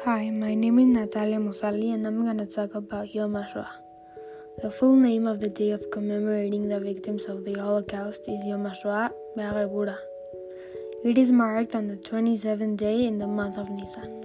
[0.00, 3.68] Hi, my name is Natalia Mosali and I'm gonna talk about Yom HaShoah.
[4.60, 8.64] The full name of the day of commemorating the victims of the Holocaust is Yom
[8.64, 9.96] HaShoah Be'arebura.
[11.04, 14.22] It is marked on the 27th day in the month of Nisan.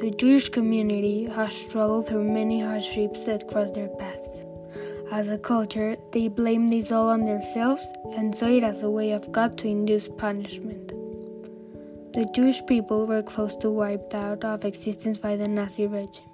[0.00, 4.46] The Jewish community has struggled through many hardships that cross their path.
[5.10, 7.86] As a culture, they blame this all on themselves
[8.16, 10.85] and saw it as a way of God to induce punishment.
[12.16, 16.24] The Jewish people were close to wiped out of existence by the Nazi regime,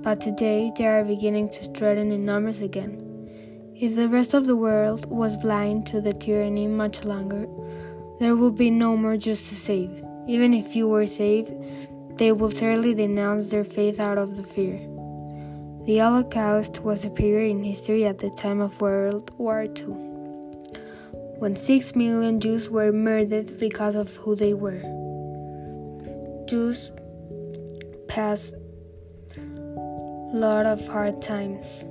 [0.00, 3.02] but today they are beginning to threaten in numbers again.
[3.74, 7.48] If the rest of the world was blind to the tyranny much longer,
[8.20, 9.90] there will be no more Jews to save.
[10.28, 11.52] Even if you were saved,
[12.18, 14.78] they will certainly denounce their faith out of the fear.
[15.86, 19.86] The Holocaust was a period in history at the time of World War II,
[21.40, 25.05] when six million Jews were murdered because of who they were.
[26.46, 26.92] Jews
[28.08, 28.54] passed
[29.36, 29.40] a
[30.32, 31.84] lot of hard times.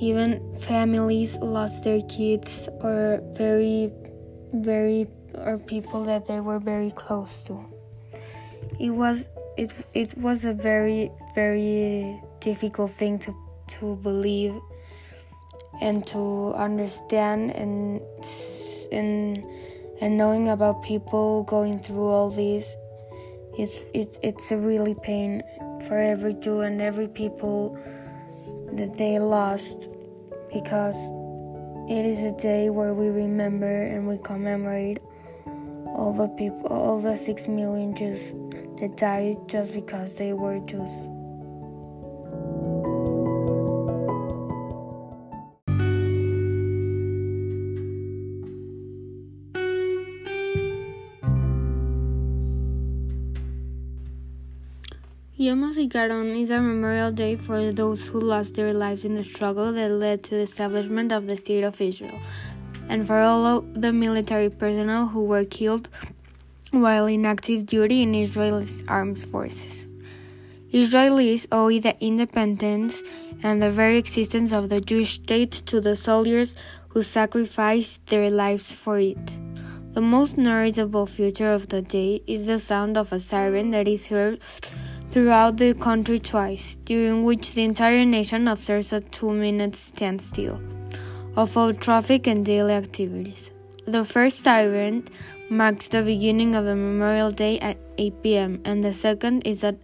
[0.00, 3.92] Even families lost their kids or very,
[4.54, 7.64] very, or people that they were very close to.
[8.78, 13.34] It was it it was a very very difficult thing to
[13.78, 14.54] to believe
[15.80, 18.00] and to understand and
[18.90, 19.44] and
[20.00, 22.74] and knowing about people going through all these
[23.58, 25.42] it's it's it's a really pain
[25.86, 27.78] for every Jew and every people
[28.72, 29.90] that they lost
[30.52, 30.96] because
[31.88, 35.00] it is a day where we remember and we commemorate
[35.86, 38.32] all the people all the 6 million Jews
[38.76, 41.08] that died just because they were Jews.
[55.40, 59.72] Yom HaZikaron is a memorial day for those who lost their lives in the struggle
[59.72, 62.20] that led to the establishment of the State of Israel,
[62.90, 65.88] and for all the military personnel who were killed
[66.72, 69.88] while in active duty in Israel's armed forces.
[70.74, 73.02] Israelis owe the independence
[73.42, 76.54] and the very existence of the Jewish state to the soldiers
[76.88, 79.38] who sacrificed their lives for it.
[79.92, 84.08] The most noticeable feature of the day is the sound of a siren that is
[84.08, 84.38] heard
[85.10, 90.60] throughout the country twice, during which the entire nation observes a two minute standstill
[91.36, 93.50] of all traffic and daily activities.
[93.86, 95.04] The first siren
[95.48, 99.76] marks the beginning of the Memorial Day at 8 p.m., and the second is at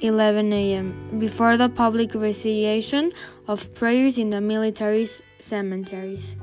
[0.00, 3.12] 11 a.m., before the public recitation
[3.48, 5.08] of prayers in the military
[5.40, 6.36] cemeteries.